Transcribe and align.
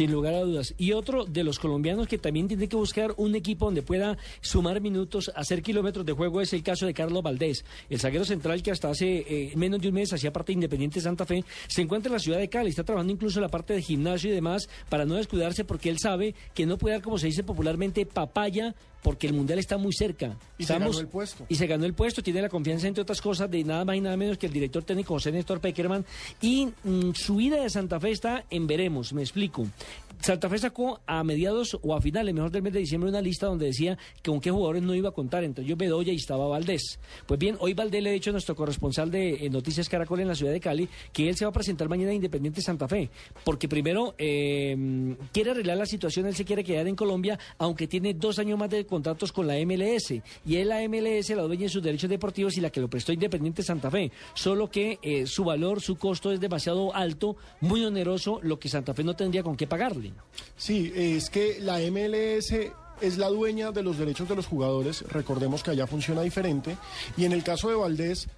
Sin 0.00 0.12
lugar 0.12 0.32
a 0.32 0.40
dudas. 0.40 0.72
Y 0.78 0.92
otro 0.92 1.26
de 1.26 1.44
los 1.44 1.58
colombianos 1.58 2.08
que 2.08 2.16
también 2.16 2.48
tiene 2.48 2.70
que 2.70 2.76
buscar 2.76 3.12
un 3.18 3.34
equipo 3.34 3.66
donde 3.66 3.82
pueda 3.82 4.16
sumar 4.40 4.80
minutos, 4.80 5.30
hacer 5.36 5.60
kilómetros 5.60 6.06
de 6.06 6.14
juego, 6.14 6.40
es 6.40 6.54
el 6.54 6.62
caso 6.62 6.86
de 6.86 6.94
Carlos 6.94 7.22
Valdés, 7.22 7.66
el 7.90 8.00
zaguero 8.00 8.24
central 8.24 8.62
que 8.62 8.70
hasta 8.70 8.88
hace 8.88 9.26
eh, 9.28 9.52
menos 9.56 9.78
de 9.78 9.88
un 9.88 9.94
mes 9.96 10.10
hacía 10.10 10.32
parte 10.32 10.52
de 10.52 10.54
Independiente 10.54 11.02
Santa 11.02 11.26
Fe, 11.26 11.44
se 11.68 11.82
encuentra 11.82 12.08
en 12.08 12.14
la 12.14 12.18
ciudad 12.18 12.38
de 12.38 12.48
Cali, 12.48 12.70
está 12.70 12.82
trabajando 12.82 13.12
incluso 13.12 13.40
en 13.40 13.42
la 13.42 13.50
parte 13.50 13.74
de 13.74 13.82
gimnasio 13.82 14.30
y 14.30 14.32
demás 14.32 14.70
para 14.88 15.04
no 15.04 15.16
descuidarse 15.16 15.66
porque 15.66 15.90
él 15.90 15.98
sabe 15.98 16.34
que 16.54 16.64
no 16.64 16.78
puede 16.78 16.94
dar, 16.94 17.02
como 17.02 17.18
se 17.18 17.26
dice 17.26 17.44
popularmente, 17.44 18.06
papaya 18.06 18.74
porque 19.02 19.26
el 19.26 19.32
mundial 19.32 19.58
está 19.58 19.78
muy 19.78 19.92
cerca. 19.92 20.36
Y 20.58 20.64
se 20.64 20.78
ganó 20.78 20.98
el 20.98 21.08
puesto. 21.08 21.46
Y 21.48 21.54
se 21.54 21.66
ganó 21.66 21.84
el 21.84 21.94
puesto, 21.94 22.22
tiene 22.22 22.42
la 22.42 22.48
confianza, 22.48 22.86
entre 22.86 23.02
otras 23.02 23.20
cosas, 23.20 23.50
de 23.50 23.64
nada 23.64 23.84
más 23.84 23.96
y 23.96 24.00
nada 24.00 24.16
menos 24.16 24.38
que 24.38 24.46
el 24.46 24.52
director 24.52 24.82
técnico 24.82 25.14
José 25.14 25.32
Néstor 25.32 25.60
Peckerman. 25.60 26.04
Y 26.40 26.68
mm, 26.84 27.12
su 27.14 27.36
vida 27.36 27.62
de 27.62 27.70
Santa 27.70 27.98
Fe 28.00 28.10
está 28.10 28.44
en 28.50 28.66
veremos, 28.66 29.12
me 29.12 29.22
explico. 29.22 29.66
Santa 30.20 30.50
Fe 30.50 30.58
sacó 30.58 31.00
a 31.06 31.24
mediados 31.24 31.78
o 31.80 31.94
a 31.94 32.00
finales, 32.00 32.34
mejor 32.34 32.50
del 32.50 32.62
mes 32.62 32.74
de 32.74 32.80
diciembre, 32.80 33.08
una 33.08 33.22
lista 33.22 33.46
donde 33.46 33.66
decía 33.66 33.96
que 34.22 34.30
con 34.30 34.40
qué 34.40 34.50
jugadores 34.50 34.82
no 34.82 34.94
iba 34.94 35.08
a 35.08 35.12
contar. 35.12 35.44
Entre 35.44 35.64
ellos 35.64 35.78
Bedoya 35.78 36.12
y 36.12 36.16
estaba 36.16 36.46
Valdés. 36.46 36.98
Pues 37.26 37.40
bien, 37.40 37.56
hoy 37.58 37.72
Valdés 37.72 38.02
le 38.02 38.10
ha 38.10 38.12
dicho 38.12 38.30
a 38.30 38.32
nuestro 38.32 38.54
corresponsal 38.54 39.10
de 39.10 39.46
eh, 39.46 39.50
Noticias 39.50 39.88
Caracol 39.88 40.20
en 40.20 40.28
la 40.28 40.34
ciudad 40.34 40.52
de 40.52 40.60
Cali 40.60 40.88
que 41.12 41.28
él 41.28 41.36
se 41.36 41.44
va 41.44 41.48
a 41.48 41.52
presentar 41.52 41.88
mañana 41.88 42.10
a 42.10 42.14
Independiente 42.14 42.60
Santa 42.60 42.86
Fe. 42.86 43.08
Porque 43.44 43.66
primero 43.66 44.14
eh, 44.18 45.16
quiere 45.32 45.52
arreglar 45.52 45.78
la 45.78 45.86
situación, 45.86 46.26
él 46.26 46.34
se 46.34 46.44
quiere 46.44 46.64
quedar 46.64 46.86
en 46.86 46.96
Colombia, 46.96 47.38
aunque 47.58 47.86
tiene 47.86 48.12
dos 48.12 48.38
años 48.38 48.58
más 48.58 48.68
de 48.68 48.84
contratos 48.84 49.32
con 49.32 49.46
la 49.46 49.54
MLS. 49.64 50.10
Y 50.44 50.56
él 50.56 50.68
la 50.68 50.86
MLS 50.86 51.30
la 51.30 51.42
dueña 51.42 51.64
en 51.64 51.70
sus 51.70 51.82
derechos 51.82 52.10
deportivos 52.10 52.56
y 52.58 52.60
la 52.60 52.70
que 52.70 52.80
lo 52.80 52.88
prestó 52.88 53.12
Independiente 53.12 53.62
Santa 53.62 53.90
Fe. 53.90 54.12
Solo 54.34 54.70
que 54.70 54.98
eh, 55.02 55.26
su 55.26 55.44
valor, 55.44 55.80
su 55.80 55.96
costo 55.96 56.30
es 56.30 56.40
demasiado 56.40 56.94
alto, 56.94 57.36
muy 57.60 57.84
oneroso, 57.84 58.38
lo 58.42 58.58
que 58.58 58.68
Santa 58.68 58.92
Fe 58.92 59.02
no 59.02 59.16
tendría 59.16 59.42
con 59.42 59.56
qué 59.56 59.66
pagarle. 59.66 60.09
Sí, 60.56 60.92
es 60.94 61.30
que 61.30 61.58
la 61.60 61.78
MLS 61.78 62.52
es 63.00 63.18
la 63.18 63.28
dueña 63.28 63.72
de 63.72 63.82
los 63.82 63.98
derechos 63.98 64.28
de 64.28 64.36
los 64.36 64.46
jugadores, 64.46 65.02
recordemos 65.08 65.62
que 65.62 65.70
allá 65.70 65.86
funciona 65.86 66.22
diferente, 66.22 66.76
y 67.16 67.24
en 67.24 67.32
el 67.32 67.42
caso 67.42 67.68
de 67.68 67.76
Valdés 67.76 68.28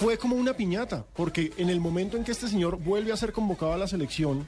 fue 0.00 0.16
como 0.16 0.34
una 0.34 0.54
piñata, 0.54 1.04
porque 1.14 1.52
en 1.58 1.68
el 1.68 1.78
momento 1.78 2.16
en 2.16 2.24
que 2.24 2.32
este 2.32 2.48
señor 2.48 2.78
vuelve 2.78 3.12
a 3.12 3.18
ser 3.18 3.34
convocado 3.34 3.74
a 3.74 3.76
la 3.76 3.86
selección, 3.86 4.46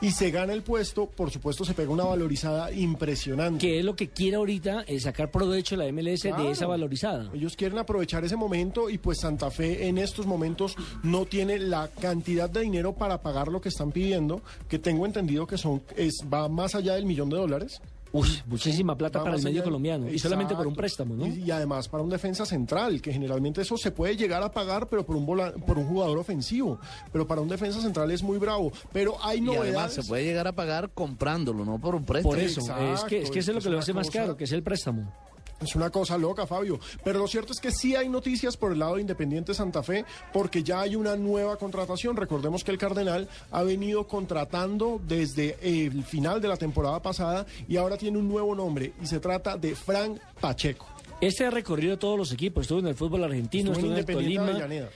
y 0.00 0.10
se 0.10 0.32
gana 0.32 0.52
el 0.52 0.62
puesto, 0.62 1.06
por 1.06 1.30
supuesto 1.30 1.64
se 1.64 1.72
pega 1.72 1.92
una 1.92 2.02
valorizada 2.02 2.72
impresionante. 2.72 3.64
Que 3.64 3.78
es 3.78 3.84
lo 3.84 3.94
que 3.94 4.08
quiere 4.08 4.36
ahorita, 4.36 4.82
es 4.88 5.04
sacar 5.04 5.30
provecho 5.30 5.76
la 5.76 5.90
MLS 5.92 6.22
de 6.22 6.50
esa 6.50 6.66
valorizada. 6.66 7.30
Ellos 7.32 7.54
quieren 7.54 7.78
aprovechar 7.78 8.24
ese 8.24 8.34
momento 8.34 8.90
y 8.90 8.98
pues 8.98 9.20
Santa 9.20 9.52
Fe 9.52 9.86
en 9.86 9.98
estos 9.98 10.26
momentos 10.26 10.74
no 11.04 11.26
tiene 11.26 11.60
la 11.60 11.88
cantidad 11.88 12.50
de 12.50 12.62
dinero 12.62 12.92
para 12.92 13.22
pagar 13.22 13.46
lo 13.46 13.60
que 13.60 13.68
están 13.68 13.92
pidiendo, 13.92 14.42
que 14.68 14.80
tengo 14.80 15.06
entendido 15.06 15.46
que 15.46 15.58
son 15.58 15.80
es 15.96 16.24
va 16.32 16.48
más 16.48 16.74
allá 16.74 16.94
del 16.94 17.06
millón 17.06 17.30
de 17.30 17.36
dólares. 17.36 17.80
Uy, 18.12 18.28
muchísima 18.46 18.96
plata 18.96 19.22
para 19.22 19.36
el 19.36 19.42
medio 19.42 19.62
colombiano. 19.62 20.08
Y 20.10 20.18
solamente 20.18 20.54
por 20.54 20.66
un 20.66 20.74
préstamo, 20.74 21.14
¿no? 21.14 21.26
Y, 21.26 21.50
además 21.50 21.88
para 21.88 22.02
un 22.02 22.10
defensa 22.10 22.46
central, 22.46 23.00
que 23.00 23.12
generalmente 23.12 23.62
eso 23.62 23.76
se 23.76 23.90
puede 23.90 24.16
llegar 24.16 24.42
a 24.42 24.50
pagar, 24.50 24.88
pero 24.88 25.04
por 25.04 25.16
un 25.16 25.26
por 25.26 25.78
un 25.78 25.86
jugador 25.86 26.18
ofensivo. 26.18 26.78
Pero 27.12 27.26
para 27.26 27.40
un 27.40 27.48
defensa 27.48 27.80
central 27.80 28.10
es 28.10 28.22
muy 28.22 28.38
bravo. 28.38 28.72
Pero 28.92 29.16
hay 29.22 29.40
novedades. 29.40 29.68
Y 29.68 29.76
además 29.76 29.92
se 29.92 30.02
puede 30.04 30.24
llegar 30.24 30.46
a 30.46 30.52
pagar 30.52 30.90
comprándolo, 30.90 31.64
no 31.64 31.78
por 31.78 31.94
un 31.94 32.04
préstamo. 32.04 32.34
Por 32.34 32.42
eso, 32.42 32.60
es 32.60 33.04
que, 33.04 33.22
es 33.22 33.30
que 33.30 33.38
eso 33.40 33.52
es 33.52 33.56
lo 33.56 33.62
que 33.62 33.70
lo 33.70 33.78
hace 33.78 33.92
más 33.92 34.10
caro, 34.10 34.36
que 34.36 34.44
es 34.44 34.52
el 34.52 34.62
préstamo. 34.62 35.12
Es 35.60 35.74
una 35.74 35.90
cosa 35.90 36.16
loca, 36.16 36.46
Fabio. 36.46 36.78
Pero 37.02 37.18
lo 37.18 37.26
cierto 37.26 37.52
es 37.52 37.60
que 37.60 37.72
sí 37.72 37.96
hay 37.96 38.08
noticias 38.08 38.56
por 38.56 38.72
el 38.72 38.78
lado 38.78 38.94
de 38.94 39.00
Independiente 39.00 39.54
Santa 39.54 39.82
Fe, 39.82 40.04
porque 40.32 40.62
ya 40.62 40.80
hay 40.80 40.94
una 40.96 41.16
nueva 41.16 41.56
contratación. 41.56 42.16
Recordemos 42.16 42.62
que 42.62 42.70
el 42.70 42.78
Cardenal 42.78 43.28
ha 43.50 43.62
venido 43.62 44.06
contratando 44.06 45.00
desde 45.06 45.56
el 45.60 46.04
final 46.04 46.40
de 46.40 46.48
la 46.48 46.56
temporada 46.56 47.02
pasada 47.02 47.46
y 47.68 47.76
ahora 47.76 47.96
tiene 47.96 48.18
un 48.18 48.28
nuevo 48.28 48.54
nombre 48.54 48.92
y 49.02 49.06
se 49.06 49.20
trata 49.20 49.56
de 49.56 49.74
Frank 49.74 50.18
Pacheco. 50.40 50.97
Este 51.20 51.44
ha 51.44 51.50
recorrido 51.50 51.98
todos 51.98 52.16
los 52.16 52.32
equipos, 52.32 52.62
estuvo 52.62 52.78
en 52.78 52.86
el 52.86 52.94
fútbol 52.94 53.24
argentino, 53.24 53.72
estuvo, 53.72 53.90
en, 53.90 53.98
el 53.98 54.04
Tolima, 54.06 54.52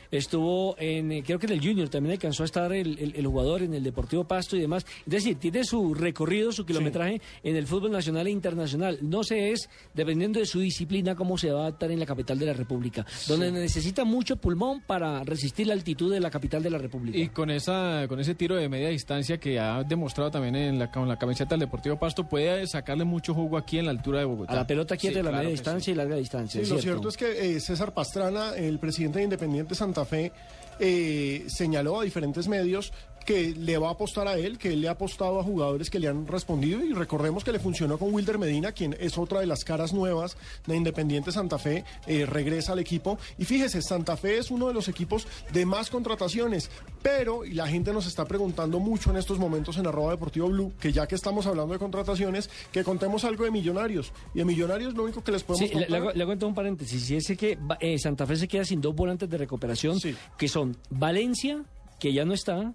estuvo 0.09 0.77
en, 0.79 1.11
eh, 1.11 1.23
creo 1.27 1.37
que 1.41 1.47
en 1.47 1.53
el 1.53 1.61
Junior, 1.61 1.89
también 1.89 2.13
alcanzó 2.13 2.45
a 2.45 2.47
estar 2.47 2.73
el, 2.73 3.27
jugador 3.27 3.63
en 3.63 3.75
el 3.75 3.83
Deportivo 3.83 4.23
Pasto 4.23 4.57
y 4.57 4.61
demás. 4.61 4.87
Es 5.05 5.13
decir, 5.13 5.37
tiene 5.39 5.65
su 5.65 5.95
recorrido, 5.95 6.53
su 6.53 6.65
kilometraje 6.65 7.21
en 7.43 7.57
el 7.57 7.67
fútbol 7.67 7.91
nacional 7.91 8.29
e 8.29 8.31
internacional. 8.31 8.99
No 9.03 9.25
sé 9.25 9.51
es, 9.51 9.69
dependiendo 9.95 10.39
de 10.39 10.47
su 10.47 10.61
disciplina, 10.61 11.17
cómo 11.17 11.37
se 11.37 11.51
va 11.51 11.59
a 11.59 11.63
adaptar 11.63 11.91
en 11.91 11.99
la 11.99 12.07
capital 12.07 12.39
de 12.39 12.47
la 12.47 12.53
República, 12.53 13.05
donde 13.27 13.51
necesita 13.51 14.05
mucho 14.05 14.37
pulmón 14.37 14.81
para 14.87 15.25
resistir 15.25 15.67
la 15.67 15.73
altitud 15.73 16.13
de 16.13 16.21
la 16.21 16.31
capital 16.31 16.63
de 16.63 16.71
la 16.71 16.79
República. 16.79 17.19
Y 17.19 17.31
con 17.31 17.51
esa 17.51 18.07
con 18.09 18.21
ese 18.21 18.37
tiro 18.37 18.55
de 18.55 18.69
media 18.69 18.91
distancia 18.91 19.39
que 19.39 19.59
ha 19.59 19.83
demostrado 19.83 20.31
también 20.31 20.55
en 20.55 20.79
la, 20.79 20.89
con 20.89 21.09
la 21.09 21.19
camiseta 21.19 21.57
del 21.57 21.61
Deportivo 21.61 21.99
Pasto, 21.99 22.29
puede 22.29 22.65
sacarle 22.69 23.03
mucho 23.03 23.35
jugo 23.35 23.57
aquí 23.57 23.79
en 23.79 23.87
la 23.87 23.91
altura 23.91 24.21
de 24.21 24.25
Bogotá. 24.27 24.53
A 24.53 24.57
la 24.57 24.67
pelota 24.69 24.97
quieta 24.97 25.19
de 25.19 25.25
la 25.25 25.33
media 25.33 25.49
distancia 25.49 25.91
y 25.91 25.97
la 25.97 26.12
distancia. 26.17 26.63
lo 26.63 26.79
cierto 26.79 27.09
es 27.09 27.17
que 27.17 27.57
eh, 27.57 27.61
César 27.61 27.93
Pastrana, 27.93 28.55
el 28.57 28.79
presidente 28.79 29.19
de 29.19 29.25
Independiente 29.25 29.75
Santa 29.75 30.05
Fe, 30.05 30.33
eh, 30.79 31.45
señaló 31.49 32.01
a 32.01 32.05
diferentes 32.05 32.49
medios 32.49 32.93
que 33.25 33.55
le 33.55 33.79
va 33.79 33.89
a 33.89 33.93
apostar 33.93 34.29
a 34.29 34.37
él, 34.37 34.59
que 34.59 34.73
él 34.73 34.81
le 34.81 34.89
ha 34.89 34.93
apostado 34.93 35.41
a 35.41 35.45
jugadores 35.45 35.91
que 35.91 35.99
le 35.99 36.09
han 36.09 36.27
respondido 36.27 36.85
y 36.85 36.93
recordemos 36.93 37.45
que 37.45 37.53
le 37.53 37.59
funcionó 37.59 37.99
con 37.99 38.13
Wilder 38.15 38.39
Medina, 38.39 38.73
quien 38.73 38.97
es 38.99 39.19
otra 39.19 39.41
de 39.41 39.47
las 39.47 39.65
caras 39.65 39.93
nuevas 39.93 40.37
de 40.67 40.77
Independiente 40.77 41.33
Santa 41.33 41.59
Fe, 41.59 41.85
eh, 42.07 42.27
regresa 42.27 42.73
al 42.73 42.79
equipo. 42.79 43.19
Y 43.39 43.45
fíjese, 43.45 43.83
Santa 43.83 44.17
Fe 44.17 44.39
es 44.39 44.51
uno 44.51 44.69
de 44.69 44.75
los 44.75 44.89
equipos 44.89 45.27
de 45.53 45.67
más 45.67 45.91
contrataciones, 45.91 46.71
pero 47.03 47.45
y 47.45 47.53
la 47.53 47.67
gente 47.67 47.93
nos 47.93 48.07
está 48.07 48.25
preguntando 48.25 48.79
mucho 48.79 49.11
en 49.11 49.17
estos 49.17 49.39
momentos 49.39 49.77
en 49.79 49.87
arroba 49.87 50.13
deportivo 50.13 50.49
blue, 50.49 50.73
que 50.81 50.93
ya 50.93 51.07
que 51.07 51.15
estamos 51.15 51.47
hablando 51.47 51.73
de 51.73 51.79
contrataciones, 51.79 52.51
que 52.71 52.85
contemos 52.85 53.25
algo 53.25 53.45
de 53.45 53.51
millonarios. 53.51 54.13
Y 54.35 54.39
de 54.39 54.45
millonarios 54.45 54.95
lo 54.95 55.05
único 55.05 55.23
que 55.23 55.33
les 55.33 55.43
podemos 55.43 55.71
sí, 55.71 55.77
Le, 55.89 56.25
cuento 56.25 56.47
un 56.47 56.55
paréntesis, 56.55 57.05
si 57.05 57.17
es 57.17 57.27
que 57.37 57.59
eh, 57.81 57.99
Santa 57.99 58.27
Fe 58.27 58.37
se 58.37 58.49
queda 58.49 58.65
sin 58.65 58.81
dos 58.81 58.95
volantes 58.95 59.29
de 59.29 59.39
recuperación, 59.39 59.99
que 60.37 60.49
son 60.49 60.77
Valencia, 60.91 61.65
que 61.99 62.13
ya 62.13 62.25
no 62.25 62.35
está, 62.35 62.75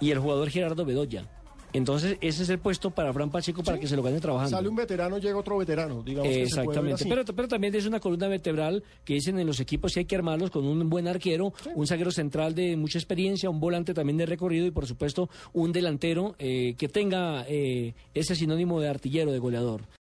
y 0.00 0.10
el 0.10 0.18
jugador 0.18 0.50
Gerardo 0.50 0.84
Bedoya. 0.84 1.28
Entonces, 1.72 2.16
ese 2.20 2.42
es 2.44 2.48
el 2.48 2.58
puesto 2.58 2.90
para 2.90 3.12
Fran 3.12 3.30
Pacheco 3.30 3.62
para 3.62 3.78
que 3.78 3.86
se 3.86 3.94
lo 3.94 4.02
gane 4.02 4.20
trabajando. 4.20 4.56
Sale 4.56 4.68
un 4.68 4.76
veterano, 4.76 5.18
llega 5.18 5.36
otro 5.36 5.58
veterano, 5.58 6.02
digamos. 6.02 6.34
Exactamente. 6.34 7.04
pero, 7.06 7.24
pero 7.24 7.46
también 7.46 7.74
es 7.74 7.84
una 7.86 8.00
columna 8.00 8.26
vertebral 8.28 8.82
que 9.04 9.14
dicen 9.14 9.38
en 9.38 9.46
los 9.46 9.60
equipos 9.60 9.92
si 9.92 10.00
hay 10.00 10.04
que 10.06 10.16
armarlos 10.16 10.50
con 10.50 10.64
un 10.66 10.88
buen 10.88 11.08
arquero, 11.08 11.52
un 11.74 11.86
zaguero 11.86 12.10
central 12.10 12.54
de 12.54 12.76
mucha 12.76 12.98
experiencia, 12.98 13.50
un 13.50 13.60
volante 13.60 13.92
también 13.92 14.16
de 14.16 14.26
recorrido 14.26 14.66
y, 14.66 14.70
por 14.70 14.86
supuesto, 14.86 15.28
un 15.52 15.72
delantero 15.72 16.34
eh, 16.38 16.74
que 16.78 16.88
tenga 16.88 17.44
eh, 17.46 17.94
ese 18.14 18.34
sinónimo 18.34 18.80
de 18.80 18.88
artillero, 18.88 19.30
de 19.30 19.38
goleador. 19.38 19.82